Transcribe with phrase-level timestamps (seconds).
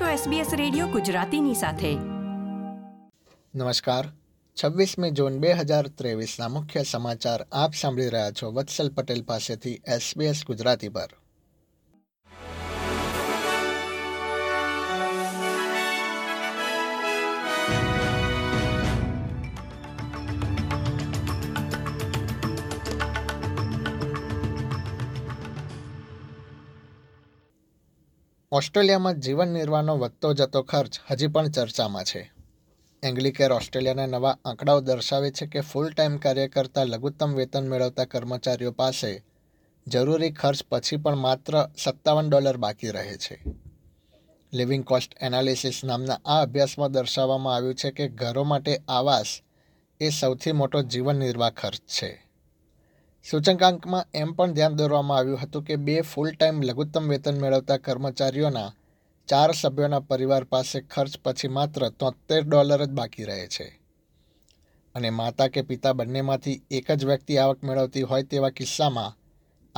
[0.00, 1.94] છો SBS radio ગુજરાતીની સાથે.
[3.54, 4.08] નમસ્કાર.
[4.64, 10.42] છવ્વીસમી જૂન બે હજાર ત્રેવીસના મુખ્ય સમાચાર આપ સાંભળી રહ્યા છો વત્સલ પટેલ પાસેથી એસબીએસ
[10.46, 11.08] ગુજરાતી પર.
[28.52, 32.32] ઓસ્ટ્રેલિયામાં જીવન નિર્વાહનો વધતો જતો ખર્ચ હજી પણ ચર્ચામાં છે.
[33.02, 38.70] એંગ્લિકેર ઓસ્ટ્રેલિયાના નવા આંકડાઓ દર્શાવે છે કે ફૂલ ટાઈમ કાર્ય કરતા લઘુત્તમ વેતન મેળવતા કર્મચારીઓ
[38.70, 39.22] પાસે
[39.86, 43.44] જરૂરી ખર્ચ પછી પણ માત્ર સત્તાવન ડોલર બાકી રહે છે.
[44.52, 49.40] લિવિંગ કોસ્ટ એનાલિસિસ નામના આ અભ્યાસમાં દર્શાવવામાં આવ્યું છે કે ઘરો માટે આવાસ
[50.00, 52.23] એ સૌથી મોટો જીવન નિર્વાહ ખર્ચ છે.
[53.30, 58.72] સૂચકાંકમાં એમ પણ ધ્યાન દોરવામાં આવ્યું હતું કે બે ફૂલ ટાઈમ લઘુત્તમ વેતન મેળવતા કર્મચારીઓના
[59.28, 63.80] ચાર સભ્યોના પરિવાર પાસે ખર્ચ પછી માત્ર તોતેર ડોલર જ બાકી રહે છે.
[64.94, 69.16] અને માતા કે પિતા બંનેમાંથી એક જ વ્યક્તિ આવક મેળવતી હોય તેવા કિસ્સામાં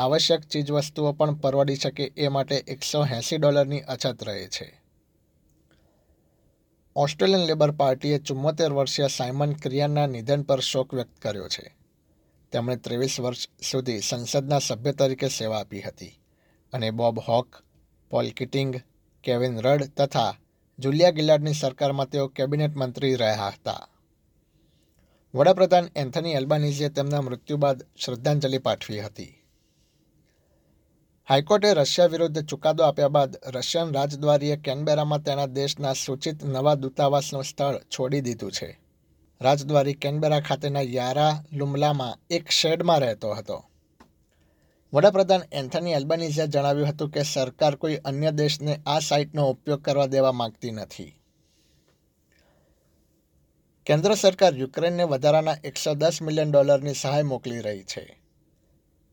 [0.00, 4.82] આવશ્યક ચીજવસ્તુઓ પણ પરવડી શકે એ માટે એકસો એંસી ડોલરની અછત રહે છે.
[6.96, 11.85] ઓસ્ટ્રેલિયન લેબર પાર્ટીએ ચુમ્મોતેર વર્ષીય સાયમન ક્રિયાનના નિધન પર શોક વ્યક્ત કર્યો છે.
[12.52, 16.20] તેમણે ત્રેવીસ વર્ષ સુધી સંસદના સભ્ય તરીકે સેવા આપી હતી
[16.72, 17.62] અને Bob Hawke,
[18.10, 18.80] Paul Keating,
[19.22, 20.36] Kevin Rudd તથા
[20.78, 23.88] જુલિયા ગિલાર્ડની સરકારમાં તેઓ કેબિનેટ મંત્રી રહ્યા હતા.
[25.34, 29.42] વડાપ્રધાન એન્થની એલ્બાનીઝીએ તેમના મૃત્યુ બાદ શ્રદ્ધાંજલિ પાઠવી હતી.
[31.28, 37.78] હાઈકોર્ટે રશિયા વિરુદ્ધ ચુકાદો આપ્યા બાદ રશિયન રાજદ્વારીએ કેનબેરામાં તેના દેશના સૂચિત નવા દૂતાવાસનું સ્થળ
[37.78, 38.85] છોડી દીધું છે.
[39.40, 43.64] રાજદ્વારી કેનબેરા ખાતેના યારા લુમલામાં એક શેડમાં રહેતો હતો.
[44.92, 50.32] વડાપ્રધાન એન્થની એલ્બનીઝે જણાવ્યું હતું કે સરકાર કોઈ અન્ય દેશને આ સાઇટનો ઉપયોગ કરવા દેવા
[50.32, 51.20] માંગતી નથી.
[53.86, 58.22] કેન્દ્ર સરકાર યુક્રેનને વધારાના એકસો દસ મિલિયન ડોલરની સહાય મોકલી રહી છે.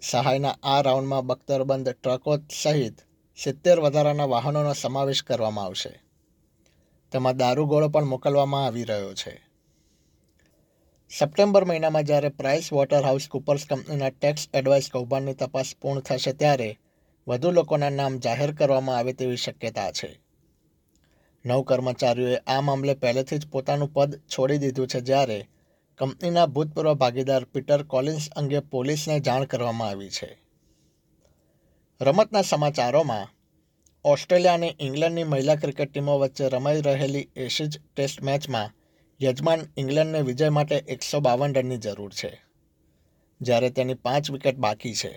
[0.01, 3.01] સહાયના આ રાઉન્ડમાં બખ્તરબંધ ટ્રકો સહિત
[3.44, 6.03] સિત્તેર વધારાના વાહનોનો સમાવેશ કરવામાં આવશે.
[7.11, 9.53] તેમાં દારૂગોળો પણ મોકલવામાં આવી રહ્યો છે.
[11.18, 16.79] સપ્ટેમ્બર મહિનામાં જ્યારે પ્રાઇસ વોટર હાઉસ કુપર્સ કંપનીના ટેક્સ એડવાઇસ કૌભાંડની તપાસ પૂર્ણ થશે ત્યારે
[17.28, 20.19] વધુ લોકોના નામ જાહેર કરવામાં આવે તેવી શક્યતા છે.
[21.46, 25.47] નવ કર્મચારીઓએ આ મામલે પહેલેથી જ પોતાનું પદ છોડી દીધું છે જ્યારે
[25.97, 30.38] કંપનીના ભૂતપૂર્વ ભાગીદાર પીટર કોલિન્સ અંગે પોલીસને જાણ કરવામાં આવી છે.
[32.02, 33.28] રમતના સમાચારોમાં,
[34.06, 38.82] ઓસ્ટ્રેલિયા અને ઇંગ્લેન્ડની મહિલા ક્રિકેટ ટીમો વચ્ચે રમાઈ રહેલી એશિઝ ટેસ્ટ મેચમાં
[39.23, 42.31] યજમાન ઇંગ્લેન્ડને વિજય માટે એકસો બાવન રનની જરૂર છે,
[43.41, 45.13] જ્યારે તેની પાંચ વિકેટ બાકી છે.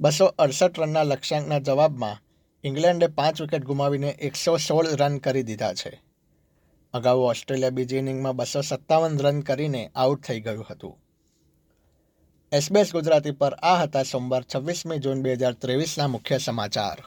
[0.00, 2.22] બસો અડસઠ રનના લક્ષ્યાંકના જવાબમાં
[2.64, 5.92] ઇંગ્લેન્ડે પાંચ વિકેટ ગુમાવીને એકસો સોળ રન કરી દીધા છે.
[6.94, 10.96] અગાઉ ઓસ્ટ્રેલિયા બીજી ઇનિંગમાં બસો સત્તાવન રન કરીને આઉટ થઈ ગયું હતું.
[12.52, 16.98] એસબીએસ ગુજરાતી પર આ હતા સોમવાર છવ્વીસમી જૂન બે હજાર ત્રેવીસના મુખ્ય સમાચાર.